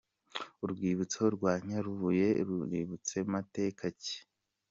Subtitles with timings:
[0.63, 4.17] Urwibutso rwa Nyarubuye rubitse mateka ki?.